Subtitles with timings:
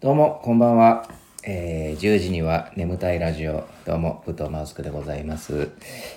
[0.00, 1.06] どうも、こんばんは。
[1.44, 3.68] えー、10時には眠たいラジオ。
[3.84, 5.72] どうも、武藤マウスクでございます。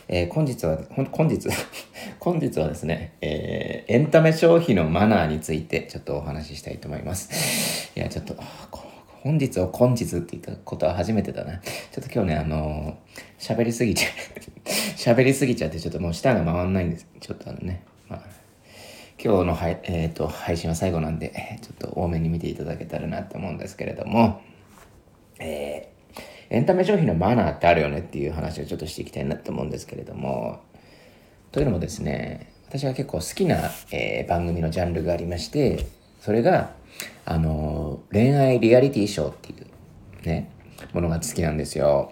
[0.07, 0.79] えー、本日は、
[1.11, 1.49] 本日、
[2.21, 7.91] 本日はですね、えー、エンタメ消費のマナーについてちょっとお話ししたいと思います。
[7.93, 8.37] いや、ちょっと、
[9.21, 11.57] 本日を本日って言ったことは初めてだな。
[11.57, 12.95] ちょっと今日ね、あの
[13.37, 14.07] 喋りすぎちゃ、
[14.95, 17.07] 喋りすぎちゃってちょっともう舌が回んないんです。
[17.19, 17.83] ちょっとあのね、
[19.23, 24.41] 今日のは、えー、と配信は最後なんで、ちょっと多めに見ていただけたらなと思うんですけれども、
[25.39, 25.93] えー
[26.49, 30.59] エンタメ消費のマナーってあるよねっていう話をちょっとしていきたいなと思うんですけれども、
[31.51, 35.87] というのもですね、私が結構好きな、えー番組のジャンルがありまして、
[36.19, 36.75] それが、
[37.25, 40.51] あのー恋愛リアリティショーっていうね、
[40.91, 42.11] ものが好きなんですよ。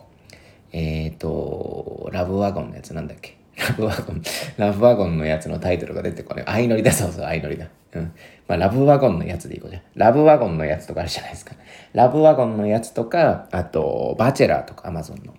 [0.72, 3.38] えっ、と、ラブワゴンのやつなんだっけ？
[3.70, 4.22] ラブワゴン、
[4.58, 6.46] ラブワゴンのやつのタイトルが出てこない。
[6.46, 7.68] 相乗りだ、そうそう、相乗りだ。
[7.94, 8.12] うん。
[8.48, 9.82] まあ、ラブワゴンのやつでいこうじゃん。
[9.96, 11.56] ラブワゴンのやつとかあるじゃないですか。
[11.94, 15.34] ラブワゴンのやつとか、あと、バチェラーとか、アマゾンの。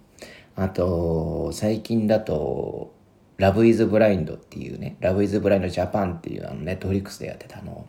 [0.57, 2.93] あと、最近だと、
[3.39, 7.87] ラブイズブラインドっていうね、ラブイズブラインドジャパンっていうあのネットフリックスでやってたあの、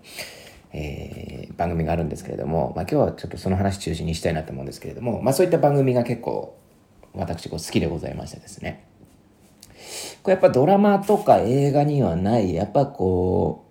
[0.71, 6.57] えー番組があるんですけれども、まあ今日はちょっとその話中心にしたいなと思うんですけれども、まあそういった番組が結構
[7.13, 8.85] 私こう好きでございましてですね。
[10.23, 13.65] これやっぱドラマとか映画にはない、やっぱこ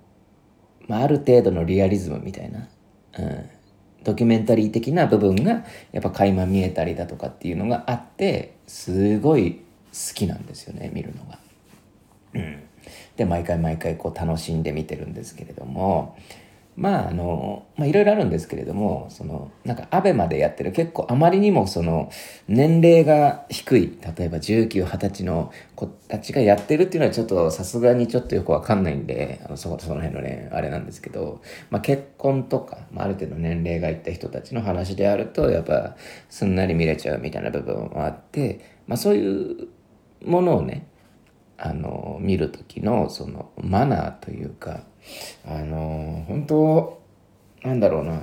[0.83, 2.69] う、まあある程度のリアリズムみたいな、
[3.19, 3.51] うん、
[4.05, 11.39] ドキュメンタリー的な部分がやっぱ垣間見えたりだとかっていうのがあって、すごい好きなんですよね、見るのが。
[13.17, 16.17] で毎回毎回こう楽しんで見てるんですけれども
[16.75, 22.11] まああのまあいろいろあるんですけれどもそのなんかアベマでやってる結構あまりにもその
[22.49, 35.97] 年齢が低い例えば1920歳の子たちがやってるっていうのはちょっとさすがにちょっとよくわかんないんであのそこその辺のねあれなんですけど、まあ、結婚とか、まあ、ある程度年齢がいった人たちの話であるとやっぱ
[36.31, 39.69] すんなり見れちゃうみたいな部分もあって、まあ、そういう
[40.25, 40.87] ものをね
[41.59, 44.85] あの見る時のそのマナーというか
[45.45, 47.03] あの本当
[47.63, 48.21] なんだろうな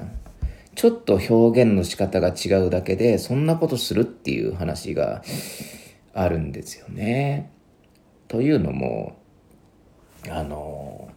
[0.75, 5.22] ちょっと表現の仕方が違うだけでそんなことするっていう話が
[6.13, 7.51] あるんですよね。
[8.28, 9.18] というのも
[10.29, 11.12] あの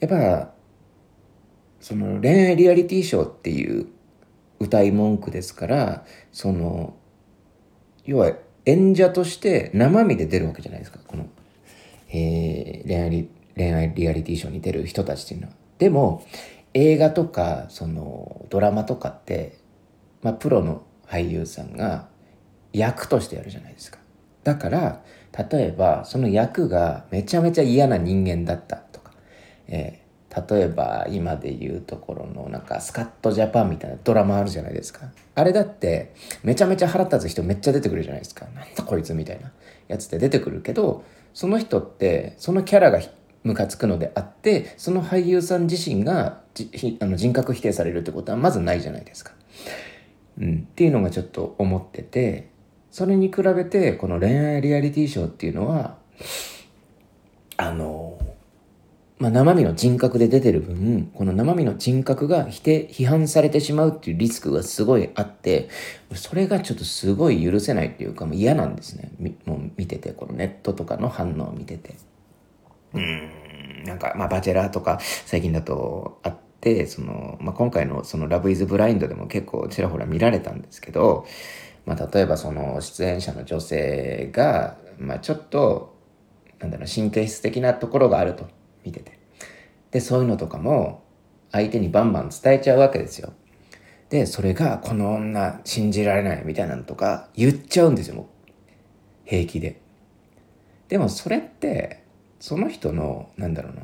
[0.00, 0.50] やっぱ
[1.80, 3.86] その恋愛リアリティショーっていう
[4.58, 6.94] 歌い文句ですからその
[8.04, 8.32] 要は
[8.66, 11.26] 演者として生身で出るわけじゃないですかこの、
[12.10, 13.28] えー恋愛リ
[13.60, 15.54] 恋愛リアリティショーに出る人たちっていうのは。
[15.78, 16.24] でも
[16.72, 19.58] 映画とかそのドラマとかって、
[20.22, 22.08] まあ、プロの俳優さんが
[22.72, 23.98] 役としてやるじゃないですか。
[24.44, 25.02] だから
[25.50, 29.12] 例えばその役がめちゃめちゃ嫌な人間だったとか、
[29.68, 30.10] えー
[30.48, 39.50] 例えば今で言うところのなんかスカットジャパンみたいなドラマあるじゃないですかあれだってめちゃめちゃ腹立つ人めっちゃ出てくるじゃないですかなんだこいつみたいな
[39.88, 41.04] やつって出てくるけど
[41.34, 43.00] その人ってそのキャラが
[43.42, 46.40] ムカつくのであってその俳優さん自身が
[47.00, 49.32] あの人格否定されるってことはまずないじゃないですか。
[50.38, 52.48] うん、っていうのがちょっと思ってて
[52.90, 55.96] それに比べてこの恋愛リアリティショーっていうのは
[57.56, 58.18] あの
[59.18, 65.68] まあ、生身の人格で出てる分この生身の人格が否定批判されてしまうっていうリスクがすごいあって
[66.14, 69.12] それがちょっとすごい許せないっていうかもう嫌なんですね。
[69.44, 71.96] もう見ててこのネットとかの反応を見てて。
[72.94, 73.84] うん。
[73.84, 81.26] なんかまあバチェラーとか最近だとあってその、まあ、今回のその「ラブイズブラインドでも結構ちらほら見られたんですけど、
[81.86, 85.96] まあ、例えばその出演者の女性が、まあ、ちょっと
[86.58, 88.46] なんだろう神経質的なところがあると
[88.84, 89.18] 見てて。
[89.90, 91.02] でそういうのとかも
[91.50, 93.32] 相手にバンバン伝えちゃうわけですよ。
[94.08, 98.26] でそれがこの女信じられないみたいなのとか言っちゃうんですよ
[99.24, 99.80] 平気で。
[100.88, 102.02] でもそれって
[102.40, 103.82] その人のなんだろうな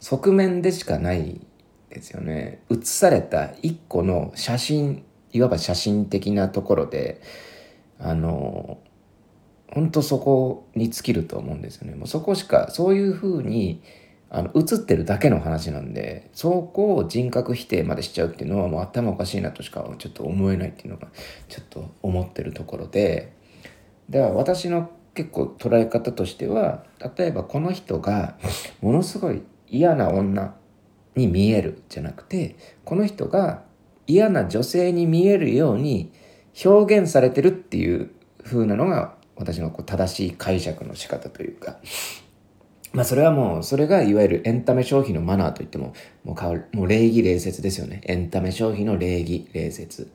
[0.00, 1.40] 側面でしかない
[1.88, 2.60] ですよね。
[2.68, 7.22] 写された一個の写真いわば写真的なところで
[7.98, 8.78] あの
[9.72, 11.94] 本当そこに尽きると思うんですよね。
[11.94, 13.80] もうそこしかそういうふうに
[14.28, 21.08] あの映ってるだけの話なんでそこを人格否定までしちゃうっていうのはもう頭おかしいなとしかちょっと思えないっていうのが
[21.48, 23.32] ちょっと思ってるところで。
[24.10, 26.84] だから私の結構捉え方としては
[27.16, 28.36] 例えばこの人が
[28.80, 30.54] ものすごい嫌な女
[31.14, 33.62] に見えるじゃなくてこの人が
[34.06, 36.12] 嫌な女性に見えるように
[36.64, 38.10] 表現されてるっていう
[38.44, 41.78] 風なのが私のこう正しい解釈の仕方というか
[42.94, 48.00] まあそれはもう、それがいわゆるエンタメ消費のマナーといっても、もうかもう礼儀礼節ですよね。
[48.04, 50.12] エンタメ消費の礼儀礼節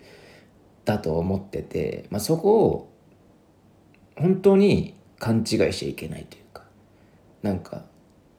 [0.86, 2.94] だと思ってて、まあそこを
[4.20, 6.64] 本当に勘違いしちゃいけないというか、
[7.42, 7.84] なんか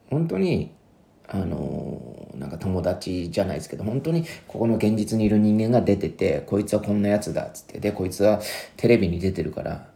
[0.09, 0.71] 本当に
[1.27, 8.41] あのなんか友達じゃないですけど本当にここの現実にいる人間が出ててこいつはこんなやつだっつってでこいつは
[8.75, 9.87] テレビに出てるから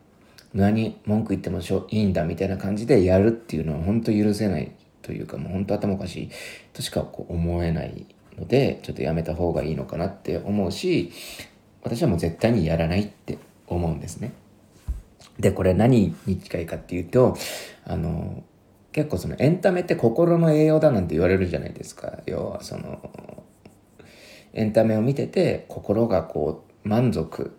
[0.54, 4.72] 何文句言ってもしょいいんだみたいな感じでやるっていうのは本当許せない
[5.02, 6.30] というかもう本当頭おかしい
[6.72, 8.06] としかこう思えない
[8.40, 11.12] のでちょっとやめた方がいいのかなって思うし
[11.84, 13.38] 私はもう絶対にやらないって
[13.68, 14.32] 思うんですね。
[15.40, 17.38] でこれ何に近いかっていうと
[17.84, 18.44] あの
[18.92, 22.20] 結構そのエンタメって心の栄養だなんて言われるじゃないですか。
[22.26, 23.44] 要はその
[24.54, 27.58] エンタメを見てて心がこう満足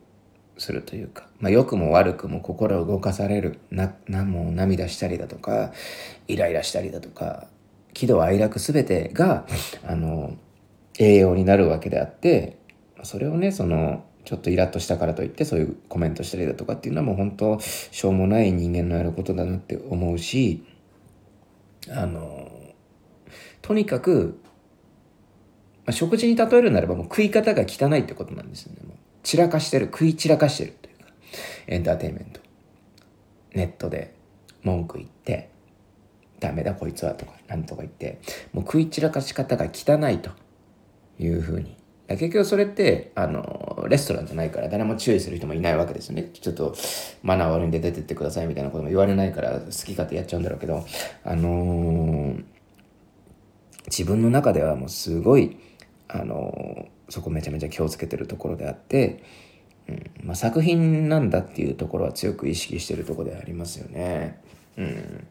[0.57, 5.73] するというか、まあ、良くも悪くも心を動かされるななもう涙したりだとか
[6.27, 7.49] イライラしたりだとか
[7.93, 9.47] 喜怒哀楽全てが
[9.87, 10.37] あの
[10.99, 12.57] 栄養になるわけであって
[13.03, 20.65] それをねそのちょっとイラッとしたからといってそういうコメントしたりだとかっていうのはもう本当しょうもない人間のやることだなって思うし
[21.89, 22.51] あの
[23.63, 24.41] とにかく、
[25.85, 28.81] まあ、食事に例えるならばもう食い方が汚いってことなんですよね。
[29.23, 31.13] 散らかしてる食い散らかしてるというか
[31.69, 32.41] エンターテインメント。
[33.55, 34.13] ネットで
[34.65, 35.51] 文句言って
[36.41, 38.21] ダメだこいつはとかなんとか言って
[38.53, 40.31] もう食い散らかし方が汚いと
[41.21, 41.77] いうふうに
[42.09, 46.31] 結局それってあのレストランじゃないから誰も注意する人もいないわけですよね。
[46.33, 46.75] ちょっと
[47.23, 50.87] マナー悪いんで出てってくださいみたいなことも言われないから好き勝手やっちゃうんだろうけど
[51.25, 52.45] あのー、
[53.87, 55.59] 自分の中ではもうすごい
[56.07, 59.25] あのー、そこめちゃめちゃ気をつけてるところであって、
[59.89, 64.41] うんまあ、作品なんだっていうところは強く意識してるところでありますよね。
[64.77, 65.27] うん。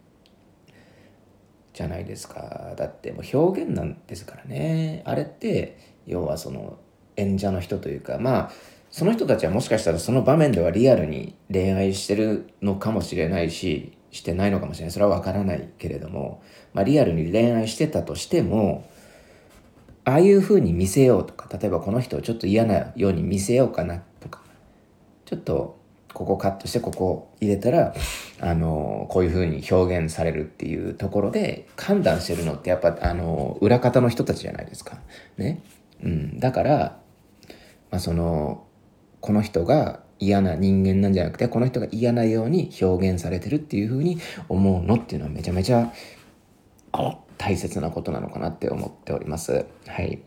[1.74, 2.74] じゃないですか。
[2.78, 5.04] だってもう表現なんですからね。
[5.06, 6.78] あれって要はその
[7.16, 8.52] 演者の人というかまあ
[8.92, 16.42] その人たちはもしかしたらその場面ではリアルに恋愛してるのかもしれないししてないのかもしれないそれは分からないけれども、
[16.74, 18.90] まあ、リアルに恋愛してたとしても
[20.06, 24.42] ああいう風に見せようとか例えばこの人をちょっと嫌なように見せようかなとか
[25.26, 25.78] ちょっと
[26.14, 27.94] ここカットしてここ入れたら
[28.40, 35.00] あのこういう風に表現されるっていうところで判断してるのってやっぱあの裏方の人たちじゃないですか。
[35.38, 35.62] ね。
[36.04, 37.00] うん、だから、
[37.92, 38.66] まあ、その
[39.22, 44.18] この人が嫌な人間なんじゃなくてこの人が嫌なように表現されてるっていうふうに
[44.50, 45.92] 思うのっていうのはめちゃめちゃ
[47.38, 49.66] 大切なことなのかなって思っております。
[49.88, 50.22] はい。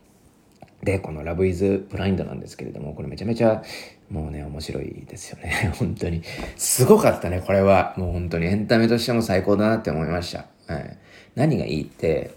[0.83, 3.63] で、この Love is Blind なんですけれども、これめちゃめちゃ
[4.09, 5.71] もうね、面白いですよね。
[5.77, 6.21] 本当に。
[6.55, 7.93] すごかったね、これは。
[7.97, 10.45] もう本当にエンタメとしても最高だなって思いました。
[10.73, 10.97] はい。
[11.35, 12.31] 何がいいって、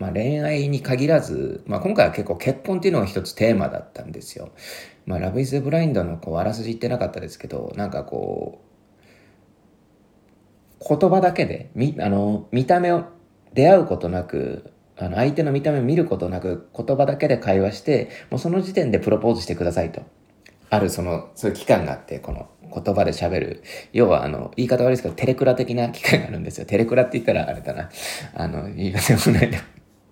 [0.00, 4.50] まあ、恋愛に限らず、まあ、今回は結構結婚っていうのが一つテーマだったんですよ。
[5.04, 8.62] まあ、ラブイズブラインドのこうあらすじ言ってなかったですけど、なんかこ
[10.80, 13.04] う、言葉だけで、み、あの、見た目を
[13.52, 20.00] 出会うことなく、あの、相手の見た目を見ることなく、言葉だけで会話して、もうその時点でプロポーズしてくださいと。
[20.70, 23.62] あるその、そういう期間があって、この言葉で喋る。
[23.92, 26.64] 要は、あの、言い方悪いですけど、テレクラ的な機会があるんですよ。
[26.64, 27.90] テレクラって言ったらあれだな。
[28.34, 29.58] あの、言い方よくないな。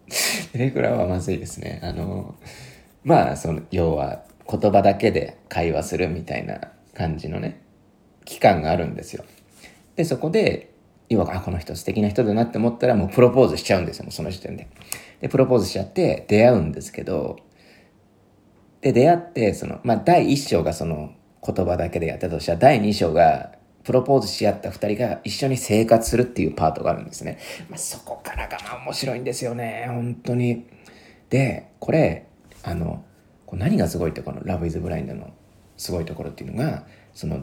[0.53, 1.81] テレクラはまずいですね。
[1.83, 2.35] あの、
[3.05, 7.61] まあ、その、要は、言葉だけで会話するみたいな感じのね、
[8.25, 9.25] 期間があるんですよ。
[9.97, 10.71] で、そこで、
[11.09, 14.69] 要は、あ、この人素敵な人だなって思ったら、もうプロポーズしちゃうんですよ、もうその時点で。
[15.21, 17.39] で、プロポーズしちゃって出会うんですけど、
[18.81, 21.13] で、出会って、その、まあ、第一章がその
[21.45, 23.53] 言葉だけでやったとしたら、第二章が
[23.89, 27.39] プロポーズし合った2人が一緒に生活するっていうパートがあるんですね。
[27.71, 30.67] まあ、そこからがまあ面白いんですよね、本当に。
[31.31, 32.27] で、これ、
[32.63, 33.03] あの、
[33.47, 35.33] こ何がすごいってこの Love is Blind の
[35.79, 37.43] すごいところっていうのが、その、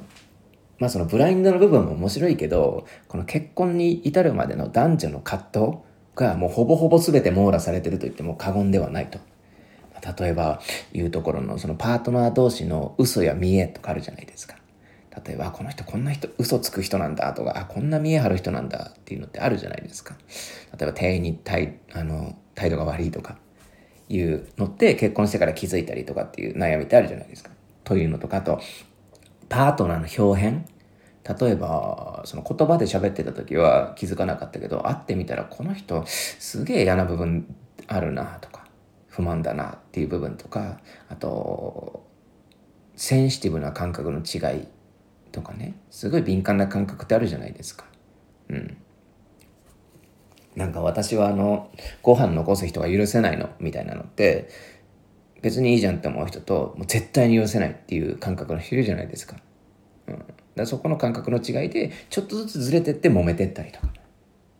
[0.77, 5.77] まあそのブラインドの部分も面白いけど、この結婚に至るまでの男女の葛藤
[6.13, 9.17] がもうほぼほぼ全て網羅されてると言っても過言ではないと。
[10.19, 10.61] 例えば
[10.93, 14.57] 言うところのそのパートナー同士の嘘や見栄とかあるじゃないですか。
[15.25, 20.15] 例えばこの人こんな人嘘つく人なんだとかあこんな見え張る人なんだっていうのってあるじゃないですか。
[20.77, 23.37] 例えば店員に態あの態度が悪いとか
[24.09, 27.51] いうのって結婚してから気づいたりとかっていう悩みってあるじゃないですか。
[27.83, 28.59] というのとかあと
[29.47, 30.65] パートナーの表変
[31.39, 37.55] 例えばその言葉で喋ってた時は気づかなかったけど会ってみたらこの人すげえ嫌な部分
[37.87, 38.65] あるなとか
[39.07, 40.79] 不満だなっていう部分とか
[41.09, 42.05] あと
[42.95, 44.67] センシティブな感覚の違い
[45.35, 47.85] とかねすごい敏感な感覚ってあるじゃないですか。
[48.49, 48.77] うん。
[50.55, 51.69] なんか私はあの
[52.01, 54.47] ご飯残す人が許せないのみたいなのって
[55.41, 59.35] 別にいいじゃんって思う人ともう絶対に許せないっていう感覚の人いるじゃないですか。
[60.07, 60.23] うん、
[60.55, 63.89] だそこの感覚の違いでちょっとずつずれてって揉めてったりとか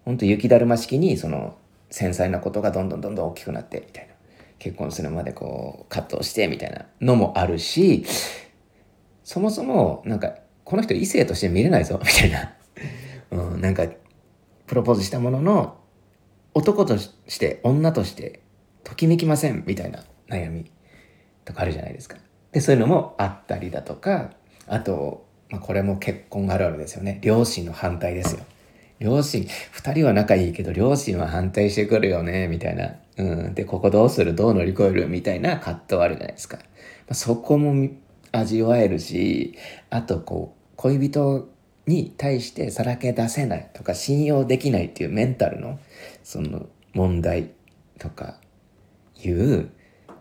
[0.04, 1.58] ほんと雪だるま式にその
[1.90, 4.14] 繊細なことがどんどんどんどん大きくなってみたいな
[4.60, 8.06] 結婚するまでこう葛藤してみたいなのもあるし
[9.24, 10.36] そもそもなんか
[10.66, 12.54] この人異性として見れないぞみたいな、
[13.32, 13.86] うん、なんか
[14.68, 15.78] プロポーズしたものの
[16.54, 18.42] 男として女として
[18.84, 20.72] ときめきませんみたいな悩み
[21.46, 22.18] とかあるじゃないですか。
[22.52, 24.32] でそういうのもあったりだとか
[24.68, 28.44] あと、まあ、これも結婚があるあるですよね両親の反対ですよ。
[28.98, 34.34] 両親2人は仲いいけど両親は反対してくるよねみたいな、うん、でここどうする？
[34.34, 35.08] どう乗り越える？
[35.10, 36.58] みたいな葛藤あるじゃないですか。
[36.58, 36.64] ま
[37.10, 37.90] あ、そこも
[38.32, 39.56] 味わえるし
[39.90, 41.50] あとこう恋人
[41.88, 45.80] に対してさらけ出せないとか信用できないっていうメンタルの
[46.24, 47.52] その問題
[48.00, 48.38] とか
[49.24, 49.70] いう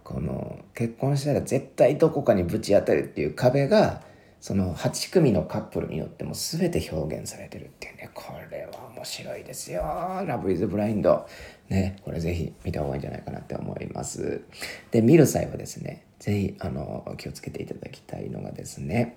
[0.02, 4.02] この結婚したら絶対どこかにぶち当たるっていう壁が
[4.40, 8.10] その8組のカップルによっても全て表現されてるっていうね。
[8.12, 9.82] これは面白いですよ
[10.28, 11.26] 「ラブイズブラインド
[11.70, 11.96] ね。
[12.02, 14.42] これぜひ見た方がいいんじゃないかなって思います。
[14.90, 19.16] で見る際はですね是非あの気をつけていただきたいのがですね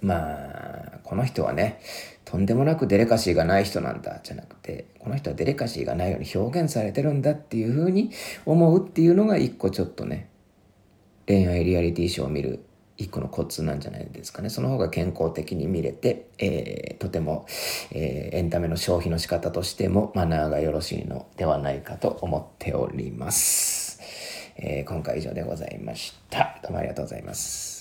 [0.00, 1.80] まあ、この人はね、
[2.24, 8.10] とんでもなくデレカシーがない人なんだ、じゃなくて、この人はデレカシーがないように表現されてるんだっていうふうに
[8.46, 10.28] 思うっていうのが一個ちょっとね、
[11.26, 12.64] 恋愛リアリティショーを見る
[12.96, 14.50] 一個のコツなんじゃないですかね。
[14.50, 17.46] その方が健康的に見れて、えー、とても、
[17.90, 24.00] えー、エンタメの消費の仕方としてもマナーがよろしいのではないかと思っております。
[24.56, 26.60] えー、今回以上でございました。
[26.62, 27.73] どうもありがとうございます。